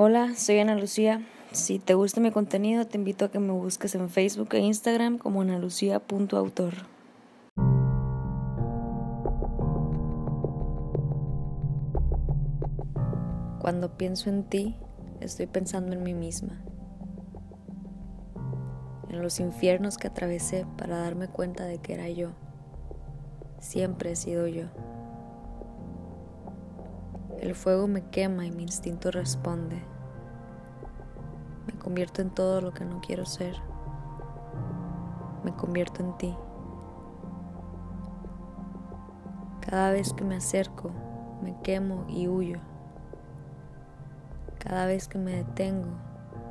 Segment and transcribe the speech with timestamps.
[0.00, 1.26] Hola, soy Ana Lucía.
[1.50, 5.18] Si te gusta mi contenido, te invito a que me busques en Facebook e Instagram
[5.18, 6.74] como analucía.autor.
[13.58, 14.76] Cuando pienso en ti,
[15.18, 16.62] estoy pensando en mí misma,
[19.08, 22.30] en los infiernos que atravesé para darme cuenta de que era yo.
[23.58, 24.66] Siempre he sido yo.
[27.40, 29.80] El fuego me quema y mi instinto responde.
[31.68, 33.54] Me convierto en todo lo que no quiero ser.
[35.44, 36.36] Me convierto en ti.
[39.60, 40.90] Cada vez que me acerco,
[41.40, 42.58] me quemo y huyo.
[44.58, 45.90] Cada vez que me detengo,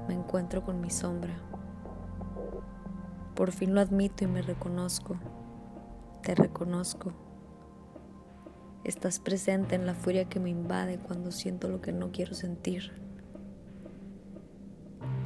[0.08, 1.34] me encuentro con mi sombra.
[3.36, 5.18] Por fin lo admito y me reconozco.
[6.22, 7.27] Te reconozco.
[8.88, 12.94] Estás presente en la furia que me invade cuando siento lo que no quiero sentir.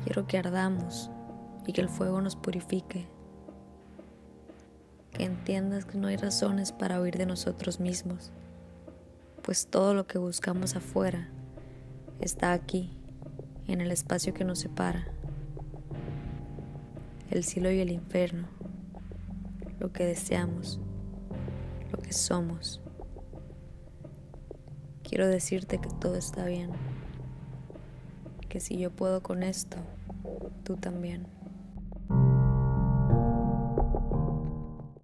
[0.03, 1.11] Quiero que ardamos
[1.67, 3.07] y que el fuego nos purifique.
[5.11, 8.31] Que entiendas que no hay razones para huir de nosotros mismos,
[9.43, 11.29] pues todo lo que buscamos afuera
[12.19, 12.97] está aquí,
[13.67, 15.05] en el espacio que nos separa.
[17.29, 18.47] El cielo y el infierno,
[19.79, 20.79] lo que deseamos,
[21.91, 22.81] lo que somos.
[25.11, 26.69] Quiero decirte que todo está bien,
[28.47, 29.75] que si yo puedo con esto,
[30.63, 31.27] tú también.